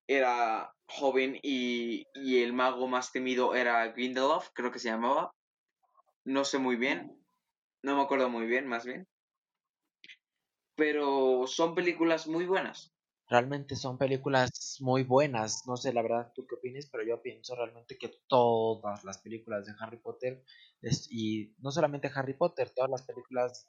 era 0.06 0.72
joven 0.86 1.38
y, 1.42 2.06
y 2.14 2.42
el 2.42 2.52
mago 2.52 2.88
más 2.88 3.12
temido 3.12 3.54
era 3.54 3.88
Grindelwald, 3.88 4.44
creo 4.54 4.70
que 4.70 4.78
se 4.78 4.88
llamaba 4.88 5.32
no 6.28 6.44
sé 6.44 6.58
muy 6.58 6.76
bien, 6.76 7.24
no 7.82 7.96
me 7.96 8.02
acuerdo 8.02 8.28
muy 8.28 8.46
bien, 8.46 8.66
más 8.66 8.84
bien. 8.84 9.08
Pero 10.76 11.46
son 11.46 11.74
películas 11.74 12.26
muy 12.26 12.44
buenas. 12.44 12.94
Realmente 13.28 13.76
son 13.76 13.98
películas 13.98 14.76
muy 14.80 15.04
buenas. 15.04 15.66
No 15.66 15.76
sé 15.76 15.92
la 15.92 16.02
verdad 16.02 16.32
tú 16.34 16.46
qué 16.46 16.54
opinas, 16.54 16.86
pero 16.90 17.02
yo 17.02 17.20
pienso 17.22 17.56
realmente 17.56 17.98
que 17.98 18.20
todas 18.26 19.04
las 19.04 19.18
películas 19.18 19.66
de 19.66 19.72
Harry 19.80 19.98
Potter, 19.98 20.44
y 21.10 21.54
no 21.58 21.70
solamente 21.70 22.10
Harry 22.14 22.34
Potter, 22.34 22.70
todas 22.70 22.90
las 22.90 23.02
películas 23.02 23.66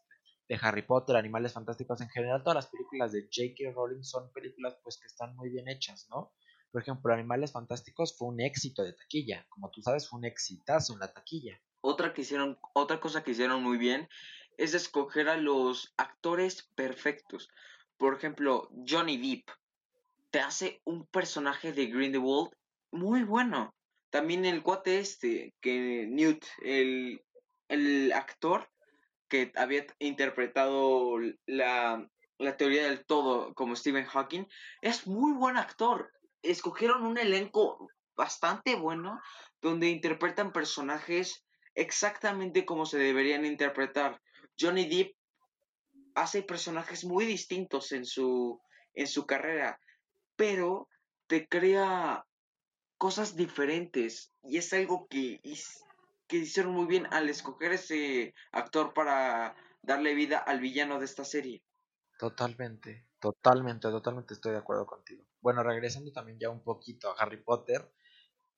de 0.50 0.60
Harry 0.62 0.82
Potter, 0.82 1.16
Animales 1.16 1.54
Fantásticos 1.54 2.02
en 2.02 2.10
general, 2.10 2.44
todas 2.44 2.56
las 2.56 2.68
películas 2.68 3.14
de 3.14 3.22
J.K. 3.32 3.72
Rowling 3.74 4.04
son 4.04 4.30
películas 4.34 4.78
pues 4.84 4.98
que 4.98 5.08
están 5.08 5.36
muy 5.38 5.50
bien 5.50 5.70
hechas, 5.70 6.08
¿no? 6.10 6.34
Por 6.72 6.82
ejemplo, 6.82 7.14
Animales 7.14 7.54
Fantásticos 7.54 8.18
fue 8.18 8.28
un 8.28 8.42
éxito 8.42 8.84
de 8.84 8.94
taquilla. 8.94 9.46
Como 9.50 9.72
tú 9.72 9.82
sabes, 9.82 10.10
fue 10.10 10.20
un 10.20 10.26
exitazo 10.26 10.94
en 10.94 11.00
la 11.00 11.14
taquilla 11.14 11.62
otra 11.82 12.14
que 12.14 12.22
hicieron, 12.22 12.58
otra 12.74 13.00
cosa 13.00 13.24
que 13.24 13.32
hicieron 13.32 13.64
muy 13.64 13.78
bien 13.78 14.10
es 14.58 14.74
escoger 14.74 15.30
a 15.30 15.38
los 15.38 15.94
actores 15.98 16.64
perfectos. 16.76 17.50
Por 17.98 18.16
ejemplo, 18.16 18.70
Johnny 18.88 19.18
Depp 19.18 19.50
te 20.32 20.40
hace 20.40 20.82
un 20.86 21.06
personaje 21.08 21.72
de 21.72 21.88
Grindelwald 21.88 22.52
muy 22.92 23.24
bueno. 23.24 23.74
También 24.10 24.46
el 24.46 24.64
cuate 24.64 25.00
este, 25.00 25.54
que 25.62 26.08
Newt, 26.10 26.44
el, 26.64 27.24
el 27.70 28.12
actor 28.12 28.70
que 29.30 29.52
había 29.56 29.86
interpretado 30.00 31.18
la, 31.46 32.06
la 32.38 32.58
teoría 32.58 32.84
del 32.84 33.06
todo 33.06 33.54
como 33.54 33.76
Stephen 33.76 34.06
Hawking, 34.06 34.46
es 34.82 35.08
muy 35.08 35.34
buen 35.34 35.58
actor. 35.58 36.12
Escogieron 36.42 37.06
un 37.06 37.18
elenco 37.18 37.90
bastante 38.16 38.76
bueno 38.76 39.22
donde 39.62 39.90
interpretan 39.90 40.52
personajes 40.52 41.46
exactamente 41.76 42.66
como 42.66 42.86
se 42.86 42.98
deberían 42.98 43.46
interpretar. 43.46 44.22
Johnny 44.60 44.88
Depp 44.90 45.16
hace 46.16 46.44
personajes 46.44 47.06
muy 47.06 47.26
distintos 47.26 47.92
en 47.92 48.06
su, 48.06 48.62
en 48.94 49.08
su 49.08 49.26
carrera, 49.26 49.80
pero 50.36 50.90
te 51.28 51.48
crea 51.48 52.26
cosas 52.98 53.36
diferentes 53.36 54.34
y 54.44 54.58
es 54.58 54.74
algo 54.74 55.08
que, 55.10 55.40
que 56.30 56.38
hicieron 56.38 56.72
muy 56.74 56.86
bien 56.86 57.08
al 57.12 57.28
escoger 57.28 57.74
ese 57.74 58.34
actor 58.54 58.94
para 58.94 59.56
darle 59.82 60.14
vida 60.14 60.38
al 60.38 60.62
villano 60.62 61.00
de 61.00 61.06
esta 61.06 61.26
serie. 61.26 61.62
Totalmente, 62.18 63.08
totalmente, 63.20 63.90
totalmente 63.90 64.34
estoy 64.34 64.54
de 64.54 64.60
acuerdo 64.60 64.86
contigo. 64.86 65.26
Bueno, 65.42 65.64
regresando 65.64 66.12
también 66.14 66.40
ya 66.40 66.50
un 66.50 66.64
poquito 66.64 67.10
a 67.10 67.16
Harry 67.22 67.44
Potter, 67.44 67.92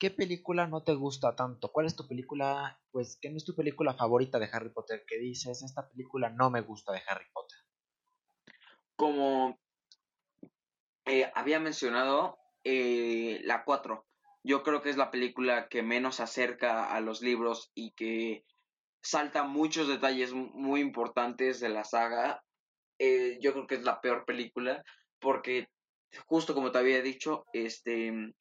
¿Qué 0.01 0.09
película 0.09 0.65
no 0.65 0.81
te 0.81 0.95
gusta 0.95 1.35
tanto? 1.35 1.71
¿Cuál 1.71 1.85
es 1.85 1.95
tu 1.95 2.07
película, 2.07 2.81
pues, 2.89 3.19
qué 3.21 3.29
no 3.29 3.37
es 3.37 3.45
tu 3.45 3.53
película 3.55 3.93
favorita 3.93 4.39
de 4.39 4.49
Harry 4.51 4.71
Potter? 4.71 5.05
Que 5.05 5.19
dices, 5.19 5.61
esta 5.61 5.87
película 5.87 6.31
no 6.31 6.49
me 6.49 6.61
gusta 6.61 6.91
de 6.91 7.03
Harry 7.07 7.27
Potter. 7.31 7.59
Como 8.95 9.59
eh, 11.05 11.31
había 11.35 11.59
mencionado, 11.59 12.39
eh, 12.63 13.41
la 13.43 13.63
4. 13.63 14.03
Yo 14.43 14.63
creo 14.63 14.81
que 14.81 14.89
es 14.89 14.98
la 14.98 15.12
película 15.12 15.67
que 15.67 15.83
menos 15.83 16.19
acerca 16.19 16.86
a 16.86 17.00
los 17.00 17.21
libros 17.21 17.71
y 17.75 17.91
que 17.91 18.43
salta 19.01 19.43
muchos 19.43 19.88
detalles 19.88 20.33
muy 20.33 20.81
importantes 20.81 21.60
de 21.60 21.69
la 21.69 21.83
saga. 21.83 22.43
Eh, 23.00 23.38
yo 23.41 23.53
creo 23.53 23.67
que 23.67 23.75
es 23.75 23.83
la 23.83 24.01
peor 24.01 24.25
película 24.25 24.83
porque, 25.19 25.67
justo 26.25 26.53
como 26.53 26.71
te 26.71 26.79
había 26.79 27.01
dicho, 27.01 27.45
este 27.53 28.33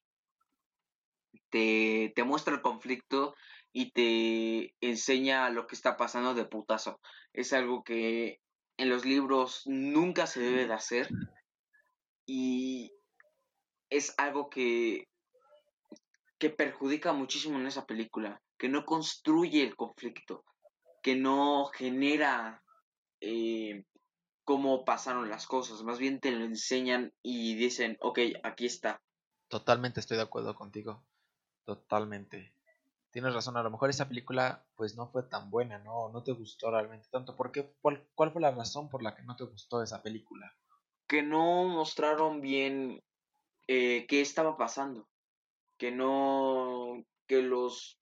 te, 1.49 2.11
te 2.15 2.23
muestra 2.23 2.53
el 2.55 2.61
conflicto 2.61 3.35
y 3.73 3.91
te 3.91 4.75
enseña 4.81 5.49
lo 5.49 5.67
que 5.67 5.75
está 5.75 5.97
pasando 5.97 6.33
de 6.33 6.45
putazo. 6.45 6.99
Es 7.33 7.53
algo 7.53 7.83
que 7.83 8.39
en 8.77 8.89
los 8.89 9.05
libros 9.05 9.63
nunca 9.65 10.27
se 10.27 10.41
debe 10.41 10.67
de 10.67 10.73
hacer 10.73 11.07
y 12.25 12.91
es 13.89 14.13
algo 14.17 14.49
que, 14.49 15.07
que 16.41 16.49
perjudica 16.49 17.13
muchísimo 17.13 17.59
en 17.59 17.67
esa 17.67 17.85
película, 17.85 18.41
que 18.57 18.67
no 18.67 18.83
construye 18.83 19.61
el 19.61 19.75
conflicto, 19.75 20.43
que 21.03 21.15
no 21.15 21.67
genera 21.67 22.63
eh, 23.19 23.85
cómo 24.43 24.83
pasaron 24.83 25.29
las 25.29 25.45
cosas, 25.45 25.83
más 25.83 25.99
bien 25.99 26.19
te 26.19 26.31
lo 26.31 26.43
enseñan 26.43 27.13
y 27.21 27.53
dicen, 27.53 27.95
ok, 28.01 28.17
aquí 28.41 28.65
está. 28.65 28.99
Totalmente 29.49 29.99
estoy 29.99 30.17
de 30.17 30.23
acuerdo 30.23 30.55
contigo. 30.55 31.05
Totalmente. 31.63 32.55
Tienes 33.11 33.35
razón, 33.35 33.55
a 33.57 33.61
lo 33.61 33.69
mejor 33.69 33.91
esa 33.91 34.07
película 34.07 34.65
pues 34.75 34.95
no 34.95 35.11
fue 35.11 35.21
tan 35.21 35.51
buena, 35.51 35.77
no, 35.77 36.09
no 36.09 36.23
te 36.23 36.31
gustó 36.31 36.71
realmente 36.71 37.07
tanto. 37.11 37.35
¿Por 37.35 37.51
qué? 37.51 37.71
¿Cuál, 37.81 38.03
fue 38.15 38.41
la 38.41 38.49
razón 38.49 38.89
por 38.89 39.03
la 39.03 39.13
que 39.13 39.21
no 39.21 39.35
te 39.35 39.43
gustó 39.43 39.83
esa 39.83 40.01
película? 40.01 40.55
Que 41.07 41.21
no 41.21 41.67
mostraron 41.67 42.41
bien 42.41 43.03
eh, 43.67 44.07
qué 44.07 44.21
estaba 44.21 44.57
pasando. 44.57 45.07
Que 45.81 45.89
no, 45.89 47.03
que 47.25 47.41
los, 47.41 47.97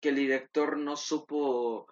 que 0.00 0.08
el 0.08 0.16
director 0.16 0.78
no 0.78 0.96
supo 0.96 1.86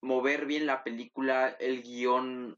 mover 0.00 0.46
bien 0.46 0.64
la 0.64 0.82
película, 0.82 1.50
el 1.60 1.82
guion 1.82 2.56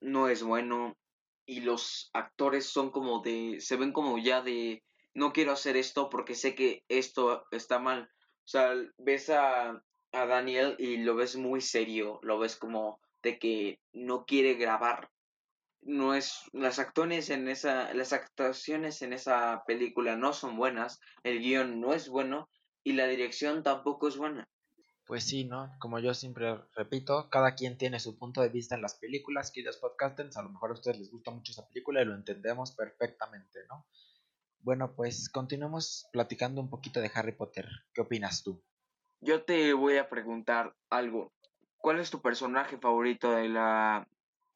no 0.00 0.28
es 0.28 0.44
bueno 0.44 0.96
y 1.44 1.62
los 1.62 2.08
actores 2.12 2.66
son 2.66 2.92
como 2.92 3.20
de, 3.20 3.56
se 3.58 3.74
ven 3.74 3.92
como 3.92 4.16
ya 4.18 4.42
de 4.42 4.84
no 5.12 5.32
quiero 5.32 5.50
hacer 5.50 5.76
esto 5.76 6.08
porque 6.08 6.36
sé 6.36 6.54
que 6.54 6.84
esto 6.86 7.48
está 7.50 7.80
mal. 7.80 8.08
O 8.44 8.48
sea, 8.48 8.72
ves 8.96 9.28
a, 9.30 9.82
a 10.12 10.26
Daniel 10.26 10.76
y 10.78 10.98
lo 10.98 11.16
ves 11.16 11.34
muy 11.34 11.62
serio, 11.62 12.20
lo 12.22 12.38
ves 12.38 12.54
como 12.54 13.00
de 13.24 13.40
que 13.40 13.80
no 13.92 14.24
quiere 14.24 14.54
grabar. 14.54 15.10
No 15.86 16.14
es 16.14 16.42
las 16.52 16.80
actuaciones 16.80 17.30
en 17.30 17.48
esa 17.48 17.94
las 17.94 18.12
actuaciones 18.12 19.02
en 19.02 19.12
esa 19.12 19.62
película 19.68 20.16
no 20.16 20.32
son 20.32 20.56
buenas, 20.56 21.00
el 21.22 21.38
guion 21.38 21.80
no 21.80 21.94
es 21.94 22.08
bueno 22.08 22.48
y 22.82 22.94
la 22.94 23.06
dirección 23.06 23.62
tampoco 23.62 24.08
es 24.08 24.16
buena. 24.16 24.48
Pues 25.06 25.22
sí, 25.22 25.44
¿no? 25.44 25.70
Como 25.78 26.00
yo 26.00 26.12
siempre 26.12 26.58
repito, 26.74 27.30
cada 27.30 27.54
quien 27.54 27.78
tiene 27.78 28.00
su 28.00 28.18
punto 28.18 28.42
de 28.42 28.48
vista 28.48 28.74
en 28.74 28.82
las 28.82 28.98
películas, 28.98 29.52
queridos 29.52 29.76
podcasters, 29.76 30.36
a 30.36 30.42
lo 30.42 30.50
mejor 30.50 30.70
a 30.70 30.74
ustedes 30.74 30.98
les 30.98 31.10
gusta 31.12 31.30
mucho 31.30 31.52
esa 31.52 31.68
película 31.68 32.02
y 32.02 32.04
lo 32.04 32.16
entendemos 32.16 32.74
perfectamente, 32.74 33.60
¿no? 33.68 33.86
Bueno, 34.58 34.96
pues 34.96 35.28
continuemos 35.28 36.08
platicando 36.12 36.60
un 36.60 36.68
poquito 36.68 37.00
de 37.00 37.12
Harry 37.14 37.36
Potter. 37.36 37.68
¿Qué 37.94 38.00
opinas 38.00 38.42
tú? 38.42 38.60
Yo 39.20 39.44
te 39.44 39.72
voy 39.74 39.98
a 39.98 40.08
preguntar 40.08 40.74
algo. 40.90 41.32
¿Cuál 41.76 42.00
es 42.00 42.10
tu 42.10 42.20
personaje 42.20 42.76
favorito 42.76 43.30
de 43.30 43.48
la 43.48 44.08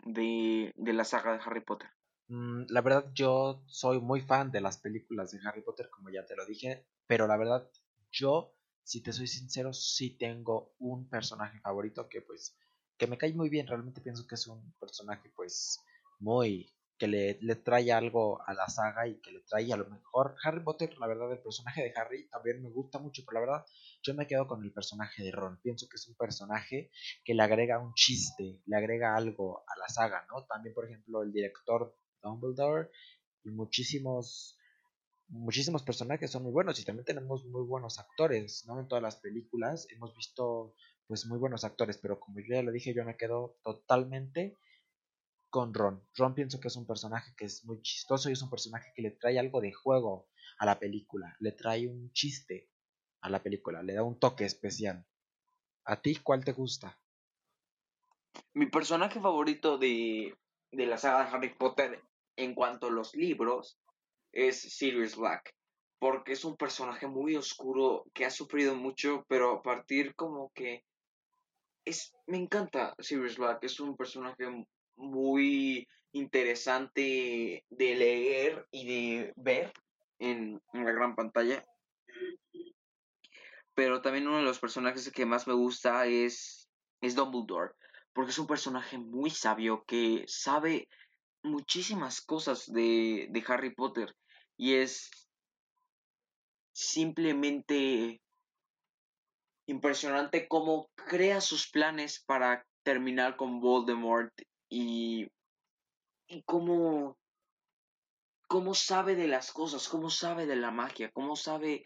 de, 0.04 0.72
la 0.76 1.04
saga 1.04 1.32
de 1.32 1.40
Harry 1.44 1.60
Potter? 1.60 1.88
Mm, 2.28 2.64
la 2.68 2.80
verdad, 2.80 3.10
yo 3.14 3.64
soy 3.66 4.00
muy 4.00 4.20
fan 4.20 4.50
de 4.50 4.60
las 4.60 4.78
películas 4.78 5.30
de 5.30 5.40
Harry 5.44 5.62
Potter, 5.62 5.90
como 5.90 6.10
ya 6.10 6.24
te 6.26 6.36
lo 6.36 6.46
dije, 6.46 6.86
pero 7.06 7.26
la 7.26 7.36
verdad, 7.36 7.68
yo, 8.10 8.54
si 8.82 9.02
te 9.02 9.12
soy 9.12 9.26
sincero, 9.26 9.72
sí 9.72 10.16
tengo 10.16 10.74
un 10.78 11.08
personaje 11.08 11.60
favorito 11.60 12.08
que 12.08 12.22
pues, 12.22 12.56
que 12.96 13.06
me 13.06 13.18
cae 13.18 13.34
muy 13.34 13.48
bien, 13.48 13.66
realmente 13.66 14.00
pienso 14.00 14.26
que 14.26 14.34
es 14.34 14.46
un 14.46 14.72
personaje 14.78 15.30
pues 15.34 15.80
muy, 16.18 16.72
que 17.00 17.08
le, 17.08 17.38
le, 17.40 17.56
trae 17.56 17.90
algo 17.92 18.42
a 18.46 18.52
la 18.52 18.68
saga 18.68 19.08
y 19.08 19.18
que 19.22 19.32
le 19.32 19.40
trae 19.40 19.72
a 19.72 19.76
lo 19.78 19.88
mejor 19.88 20.36
Harry 20.44 20.62
Potter, 20.62 20.98
la 20.98 21.06
verdad, 21.06 21.32
el 21.32 21.38
personaje 21.38 21.82
de 21.82 21.94
Harry 21.96 22.28
también 22.28 22.62
me 22.62 22.68
gusta 22.68 22.98
mucho, 22.98 23.22
pero 23.24 23.40
la 23.40 23.46
verdad 23.46 23.66
yo 24.02 24.12
me 24.14 24.26
quedo 24.26 24.46
con 24.46 24.62
el 24.62 24.70
personaje 24.70 25.22
de 25.22 25.32
Ron. 25.32 25.58
Pienso 25.62 25.88
que 25.88 25.96
es 25.96 26.06
un 26.06 26.14
personaje 26.14 26.90
que 27.24 27.32
le 27.32 27.42
agrega 27.42 27.78
un 27.78 27.94
chiste, 27.94 28.60
le 28.66 28.76
agrega 28.76 29.16
algo 29.16 29.64
a 29.66 29.78
la 29.78 29.88
saga, 29.88 30.26
¿no? 30.30 30.44
También, 30.44 30.74
por 30.74 30.84
ejemplo, 30.84 31.22
el 31.22 31.32
director 31.32 31.96
Dumbledore 32.22 32.90
y 33.44 33.50
muchísimos 33.50 34.58
muchísimos 35.28 35.84
personajes 35.84 36.30
son 36.30 36.42
muy 36.42 36.52
buenos 36.52 36.80
y 36.80 36.84
también 36.84 37.04
tenemos 37.04 37.46
muy 37.46 37.62
buenos 37.64 37.98
actores, 37.98 38.64
¿no? 38.66 38.78
En 38.78 38.88
todas 38.88 39.02
las 39.02 39.16
películas 39.16 39.86
hemos 39.90 40.14
visto 40.14 40.74
pues 41.06 41.24
muy 41.26 41.38
buenos 41.38 41.64
actores, 41.64 41.98
pero 41.98 42.20
como 42.20 42.40
yo 42.40 42.56
ya 42.56 42.62
lo 42.62 42.72
dije, 42.72 42.92
yo 42.92 43.04
me 43.04 43.16
quedo 43.16 43.56
totalmente 43.62 44.58
con 45.50 45.74
Ron. 45.74 46.02
Ron 46.14 46.34
pienso 46.34 46.60
que 46.60 46.68
es 46.68 46.76
un 46.76 46.86
personaje 46.86 47.34
que 47.36 47.44
es 47.44 47.64
muy 47.64 47.82
chistoso 47.82 48.30
y 48.30 48.32
es 48.32 48.42
un 48.42 48.50
personaje 48.50 48.92
que 48.94 49.02
le 49.02 49.10
trae 49.10 49.38
algo 49.38 49.60
de 49.60 49.72
juego 49.72 50.28
a 50.58 50.66
la 50.66 50.78
película, 50.78 51.36
le 51.40 51.52
trae 51.52 51.88
un 51.88 52.12
chiste 52.12 52.70
a 53.20 53.28
la 53.28 53.42
película, 53.42 53.82
le 53.82 53.94
da 53.94 54.02
un 54.02 54.18
toque 54.18 54.44
especial. 54.44 55.04
¿A 55.84 56.00
ti 56.00 56.16
cuál 56.16 56.44
te 56.44 56.52
gusta? 56.52 56.98
Mi 58.54 58.66
personaje 58.66 59.20
favorito 59.20 59.76
de, 59.76 60.36
de 60.70 60.86
la 60.86 60.98
saga 60.98 61.24
de 61.24 61.30
Harry 61.30 61.54
Potter 61.54 62.02
en 62.36 62.54
cuanto 62.54 62.86
a 62.86 62.90
los 62.90 63.14
libros 63.14 63.78
es 64.32 64.60
Sirius 64.60 65.16
Black, 65.16 65.54
porque 65.98 66.32
es 66.32 66.44
un 66.44 66.56
personaje 66.56 67.08
muy 67.08 67.36
oscuro 67.36 68.04
que 68.14 68.24
ha 68.24 68.30
sufrido 68.30 68.76
mucho, 68.76 69.24
pero 69.28 69.58
a 69.58 69.62
partir 69.62 70.14
como 70.14 70.52
que 70.54 70.84
es 71.84 72.12
me 72.26 72.38
encanta 72.38 72.94
Sirius 72.98 73.36
Black, 73.36 73.64
es 73.64 73.80
un 73.80 73.96
personaje 73.96 74.44
muy 75.00 75.88
interesante 76.12 77.64
de 77.68 77.94
leer 77.94 78.66
y 78.70 78.86
de 78.86 79.32
ver 79.36 79.72
en, 80.18 80.60
la 80.72 80.92
gran 80.92 81.14
pantalla. 81.14 81.64
Pero 83.74 84.02
también 84.02 84.28
uno 84.28 84.38
de 84.38 84.44
los 84.44 84.58
personajes 84.58 85.10
que 85.10 85.26
más 85.26 85.46
me 85.46 85.54
gusta 85.54 86.06
es, 86.06 86.68
es 87.00 87.14
Dumbledore, 87.14 87.74
porque 88.12 88.30
es 88.30 88.38
un 88.38 88.46
personaje 88.46 88.98
muy 88.98 89.30
sabio 89.30 89.84
que 89.86 90.24
sabe 90.26 90.88
muchísimas 91.42 92.20
cosas 92.20 92.70
de, 92.70 93.28
de 93.30 93.44
Harry 93.46 93.74
Potter 93.74 94.14
y 94.56 94.74
es 94.74 95.10
simplemente 96.72 98.20
impresionante 99.66 100.48
cómo 100.48 100.90
crea 100.94 101.40
sus 101.40 101.70
planes 101.70 102.22
para 102.26 102.66
terminar 102.82 103.36
con 103.36 103.60
Voldemort 103.60 104.32
y, 104.70 105.30
y 106.28 106.42
cómo, 106.44 107.18
cómo 108.46 108.74
sabe 108.74 109.16
de 109.16 109.26
las 109.26 109.52
cosas, 109.52 109.88
cómo 109.88 110.08
sabe 110.08 110.46
de 110.46 110.56
la 110.56 110.70
magia, 110.70 111.10
cómo 111.10 111.36
sabe 111.36 111.84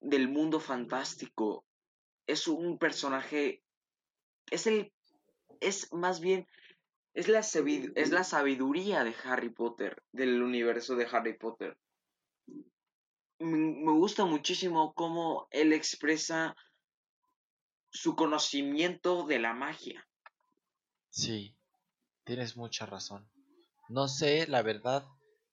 del 0.00 0.28
mundo 0.28 0.60
fantástico. 0.60 1.64
Es 2.26 2.46
un 2.46 2.78
personaje, 2.78 3.64
es 4.50 4.66
el, 4.66 4.92
es 5.58 5.92
más 5.92 6.20
bien, 6.20 6.46
es 7.14 7.28
la, 7.28 7.40
es 7.40 8.10
la 8.10 8.24
sabiduría 8.24 9.02
de 9.02 9.14
Harry 9.24 9.50
Potter, 9.50 10.02
del 10.12 10.42
universo 10.42 10.94
de 10.94 11.08
Harry 11.10 11.36
Potter. 11.36 11.76
Me 13.38 13.92
gusta 13.92 14.26
muchísimo 14.26 14.92
cómo 14.92 15.48
él 15.50 15.72
expresa 15.72 16.54
su 17.90 18.14
conocimiento 18.14 19.24
de 19.26 19.38
la 19.38 19.54
magia. 19.54 20.06
Sí, 21.08 21.56
Tienes 22.30 22.56
mucha 22.56 22.86
razón. 22.86 23.28
No 23.88 24.06
sé, 24.06 24.46
la 24.46 24.62
verdad, 24.62 25.04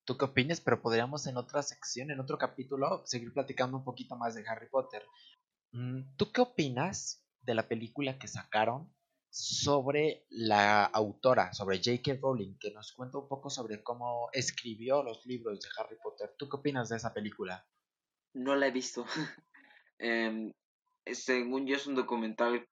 tú 0.06 0.16
qué 0.16 0.26
opinas, 0.26 0.62
pero 0.62 0.80
podríamos 0.80 1.26
en 1.26 1.36
otra 1.36 1.64
sección, 1.64 2.12
en 2.12 2.20
otro 2.20 2.38
capítulo, 2.38 3.02
seguir 3.08 3.34
platicando 3.34 3.78
un 3.78 3.84
poquito 3.84 4.16
más 4.16 4.36
de 4.36 4.48
Harry 4.48 4.70
Potter. 4.70 5.04
Mm, 5.72 6.16
¿Tú 6.18 6.32
qué 6.32 6.42
opinas 6.42 7.26
de 7.42 7.56
la 7.56 7.68
película 7.68 8.20
que 8.20 8.28
sacaron 8.28 8.94
sobre 9.32 10.28
la 10.30 10.86
autora, 10.86 11.52
sobre 11.52 11.80
J.K. 11.80 12.20
Rowling, 12.22 12.60
que 12.60 12.70
nos 12.70 12.94
cuenta 12.94 13.18
un 13.18 13.28
poco 13.28 13.50
sobre 13.50 13.82
cómo 13.82 14.30
escribió 14.32 15.02
los 15.02 15.26
libros 15.26 15.60
de 15.60 15.70
Harry 15.80 15.98
Potter? 15.98 16.36
¿Tú 16.38 16.48
qué 16.48 16.58
opinas 16.58 16.90
de 16.90 16.98
esa 16.98 17.12
película? 17.12 17.66
No 18.36 18.56
la 18.56 18.68
he 18.68 18.72
visto. 18.72 19.04
Em, 20.00 20.54
según 21.12 21.66
yo 21.66 21.76
es 21.76 21.88
un 21.88 21.96
documental. 21.96 22.70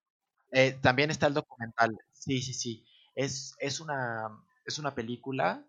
Eh, 0.52 0.78
también 0.80 1.10
está 1.10 1.26
el 1.26 1.34
documental, 1.34 1.98
sí, 2.14 2.40
sí, 2.40 2.54
sí. 2.54 2.86
Es, 3.16 3.56
es, 3.60 3.80
una, 3.80 4.30
es 4.66 4.78
una 4.78 4.94
película 4.94 5.66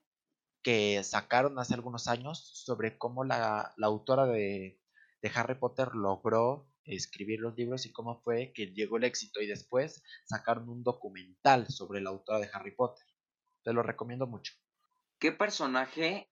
que 0.62 1.02
sacaron 1.04 1.58
hace 1.58 1.74
algunos 1.74 2.08
años 2.08 2.40
sobre 2.40 2.98
cómo 2.98 3.24
la, 3.24 3.72
la 3.76 3.86
autora 3.86 4.26
de, 4.26 4.80
de, 5.22 5.32
Harry 5.34 5.54
Potter 5.54 5.94
logró 5.94 6.68
escribir 6.84 7.40
los 7.40 7.56
libros 7.56 7.86
y 7.86 7.92
cómo 7.92 8.20
fue 8.22 8.52
que 8.52 8.66
llegó 8.72 8.96
el 8.96 9.04
éxito 9.04 9.40
y 9.40 9.46
después 9.46 10.02
sacaron 10.24 10.68
un 10.68 10.82
documental 10.82 11.68
sobre 11.68 12.00
la 12.00 12.10
autora 12.10 12.40
de 12.40 12.50
Harry 12.52 12.74
Potter. 12.74 13.06
Te 13.62 13.72
lo 13.72 13.82
recomiendo 13.82 14.26
mucho. 14.26 14.54
¿Qué 15.18 15.32
personaje 15.32 16.28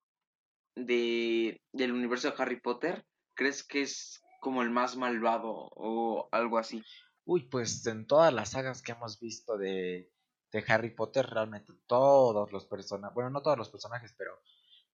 de, 0.74 1.60
del 1.72 1.92
universo 1.92 2.28
de 2.28 2.34
Harry 2.36 2.60
Potter 2.60 3.06
crees 3.34 3.62
que 3.62 3.82
es 3.82 4.20
como 4.40 4.62
el 4.62 4.70
más 4.70 4.96
malvado 4.96 5.52
o 5.52 6.28
algo 6.32 6.58
así? 6.58 6.82
Uy, 7.24 7.48
pues 7.48 7.86
en 7.86 8.06
todas 8.06 8.32
las 8.34 8.50
sagas 8.50 8.82
que 8.82 8.92
hemos 8.92 9.18
visto 9.18 9.56
de, 9.56 10.12
de 10.54 10.64
Harry 10.68 10.90
Potter, 10.90 11.26
realmente 11.26 11.72
todos 11.88 12.52
los 12.52 12.64
personajes, 12.64 13.12
bueno, 13.12 13.28
no 13.28 13.42
todos 13.42 13.58
los 13.58 13.70
personajes, 13.70 14.14
pero 14.16 14.40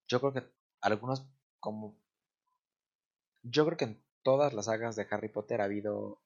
yo 0.09 0.19
creo 0.19 0.33
que 0.33 0.51
algunos 0.81 1.31
como... 1.59 2.01
Yo 3.43 3.67
creo 3.67 3.77
que 3.77 3.85
en 3.85 4.03
todas 4.23 4.55
las 4.55 4.65
sagas 4.65 4.97
de 4.97 5.07
Harry 5.11 5.29
Potter 5.29 5.61
ha 5.61 5.65
habido 5.65 6.23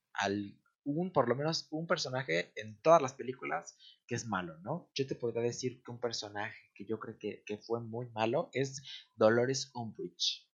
un, 0.84 1.12
por 1.12 1.28
lo 1.28 1.34
menos 1.34 1.66
un 1.72 1.88
personaje 1.88 2.52
en 2.54 2.80
todas 2.80 3.02
las 3.02 3.14
películas 3.14 3.76
que 4.06 4.14
es 4.14 4.24
malo, 4.24 4.56
¿no? 4.58 4.88
Yo 4.94 5.04
te 5.04 5.16
podría 5.16 5.42
decir 5.42 5.82
que 5.82 5.90
un 5.90 5.98
personaje 5.98 6.70
que 6.72 6.84
yo 6.86 7.00
creo 7.00 7.18
que, 7.18 7.42
que 7.44 7.58
fue 7.58 7.80
muy 7.80 8.08
malo 8.10 8.50
es 8.52 8.82
Dolores 9.16 9.72
Umbridge. 9.74 10.48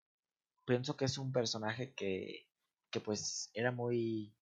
Pienso 0.66 0.96
que 0.98 1.06
es 1.06 1.18
un 1.18 1.32
personaje 1.32 1.96
que, 1.96 2.48
que 2.92 3.00
pues 3.00 3.50
era 3.56 3.72
muy, 3.72 4.36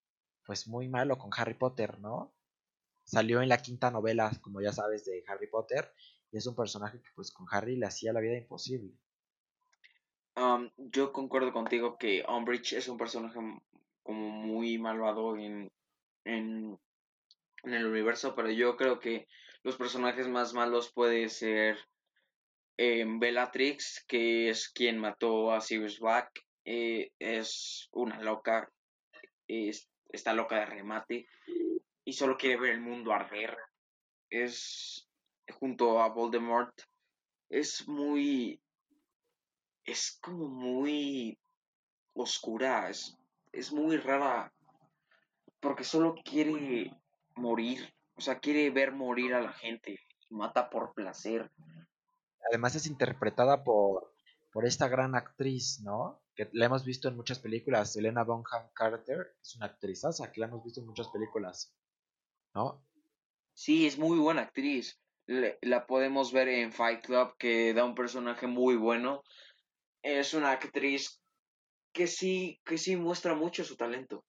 pues 0.45 0.67
muy 0.67 0.89
malo 0.89 1.17
con 1.17 1.31
Harry 1.37 1.53
Potter, 1.53 1.99
¿no? 1.99 2.35
Salió 3.05 3.41
en 3.41 3.49
la 3.49 3.61
quinta 3.61 3.91
novela, 3.91 4.31
como 4.41 4.61
ya 4.61 4.73
sabes, 4.73 5.05
de 5.05 5.23
Harry 5.27 5.47
Potter. 5.47 5.93
Y 6.31 6.37
es 6.37 6.47
un 6.47 6.55
personaje 6.55 6.99
que 6.99 7.09
pues 7.15 7.31
con 7.31 7.45
Harry 7.51 7.75
le 7.75 7.85
hacía 7.85 8.11
la 8.11 8.19
vida 8.19 8.35
imposible. 8.35 8.91
yo 10.77 11.13
concuerdo 11.13 11.53
contigo 11.53 11.97
que 11.97 12.25
Umbridge 12.27 12.73
es 12.73 12.89
un 12.89 12.97
personaje 12.97 13.39
como 14.03 14.29
muy 14.31 14.77
malvado 14.77 15.37
en, 15.37 15.71
en, 16.25 16.77
el 17.63 17.85
universo, 17.85 18.35
pero 18.35 18.51
yo 18.51 18.75
creo 18.75 18.99
que 18.99 19.27
los 19.63 19.77
personajes 19.77 20.27
más 20.27 20.53
malos 20.53 20.91
puede 20.91 21.29
ser 21.29 21.77
eh, 22.77 23.05
Bellatrix, 23.07 24.03
que 24.07 24.49
es 24.49 24.69
quien 24.69 24.97
mató 24.97 25.53
a 25.53 25.61
Sirius 25.61 25.99
Black. 25.99 26.43
Eh, 26.65 27.11
es 27.19 27.87
una 27.91 28.19
loca, 28.21 28.69
está 29.47 30.33
loca 30.33 30.59
de 30.59 30.65
remate 30.65 31.27
y 32.05 32.13
solo 32.13 32.37
quiere 32.37 32.57
ver 32.57 32.71
el 32.73 32.81
mundo 32.81 33.11
arder. 33.11 33.57
Es 34.29 35.09
junto 35.59 35.99
a 36.01 36.09
Voldemort. 36.09 36.73
Es 37.49 37.87
muy. 37.87 38.61
Es 39.83 40.17
como 40.21 40.47
muy 40.47 41.37
oscura. 42.13 42.89
Es, 42.89 43.17
es 43.51 43.73
muy 43.73 43.97
rara. 43.97 44.53
Porque 45.59 45.83
solo 45.83 46.15
quiere 46.23 46.95
morir. 47.35 47.91
O 48.15 48.21
sea, 48.21 48.39
quiere 48.39 48.69
ver 48.69 48.91
morir 48.91 49.33
a 49.33 49.41
la 49.41 49.53
gente. 49.53 49.99
Mata 50.29 50.69
por 50.69 50.93
placer. 50.93 51.51
Además 52.49 52.75
es 52.75 52.85
interpretada 52.85 53.63
por, 53.63 54.13
por 54.53 54.65
esta 54.65 54.87
gran 54.87 55.15
actriz, 55.15 55.81
¿no? 55.81 56.21
Que 56.35 56.49
la 56.53 56.65
hemos 56.65 56.85
visto 56.85 57.07
en 57.07 57.15
muchas 57.15 57.39
películas. 57.39 57.95
Elena 57.95 58.23
Bonham 58.23 58.69
Carter 58.73 59.35
es 59.41 59.55
una 59.55 59.67
actrizaza 59.67 60.31
que 60.31 60.39
la 60.39 60.47
hemos 60.47 60.63
visto 60.63 60.81
en 60.81 60.87
muchas 60.87 61.07
películas. 61.09 61.75
¿No? 62.55 62.83
Sí, 63.53 63.85
es 63.85 63.97
muy 63.97 64.17
buena 64.17 64.43
actriz. 64.43 64.99
la 65.27 65.85
podemos 65.87 66.31
ver 66.31 66.47
en 66.47 66.71
Fight 66.71 67.05
Club, 67.05 67.35
que 67.37 67.73
da 67.73 67.83
un 67.83 67.95
personaje 67.95 68.47
muy 68.47 68.75
bueno. 68.75 69.23
Es 70.01 70.33
una 70.33 70.51
actriz 70.51 71.21
que 71.93 72.07
sí, 72.07 72.61
que 72.65 72.77
sí 72.77 72.95
muestra 72.95 73.35
mucho 73.35 73.63
su 73.63 73.75
talento. 73.75 74.25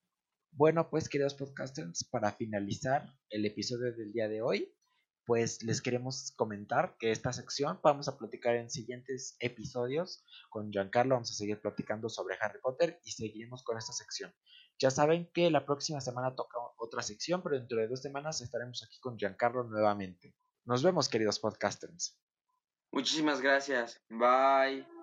Bueno, 0.52 0.88
pues 0.88 1.08
queridos 1.08 1.34
podcasters, 1.34 2.04
para 2.10 2.32
finalizar 2.32 3.12
el 3.30 3.44
episodio 3.44 3.94
del 3.94 4.12
día 4.12 4.28
de 4.28 4.40
hoy, 4.40 4.72
pues 5.26 5.62
les 5.64 5.82
queremos 5.82 6.32
comentar 6.36 6.96
que 6.98 7.10
esta 7.10 7.32
sección 7.32 7.80
vamos 7.82 8.08
a 8.08 8.16
platicar 8.16 8.56
en 8.56 8.70
siguientes 8.70 9.36
episodios 9.40 10.24
con 10.48 10.70
Giancarlo, 10.70 11.16
vamos 11.16 11.32
a 11.32 11.34
seguir 11.34 11.60
platicando 11.60 12.08
sobre 12.08 12.38
Harry 12.40 12.60
Potter 12.62 13.00
y 13.04 13.10
seguiremos 13.10 13.64
con 13.64 13.76
esta 13.76 13.92
sección. 13.92 14.32
Ya 14.78 14.90
saben 14.90 15.30
que 15.32 15.50
la 15.50 15.64
próxima 15.64 16.00
semana 16.00 16.34
toca 16.34 16.58
otra 16.78 17.02
sección, 17.02 17.42
pero 17.42 17.56
dentro 17.58 17.78
de 17.78 17.88
dos 17.88 18.02
semanas 18.02 18.40
estaremos 18.40 18.82
aquí 18.82 18.98
con 19.00 19.16
Giancarlo 19.16 19.64
nuevamente. 19.64 20.34
Nos 20.64 20.82
vemos, 20.82 21.08
queridos 21.08 21.38
podcasters. 21.38 22.18
Muchísimas 22.92 23.40
gracias. 23.40 24.00
Bye. 24.08 24.95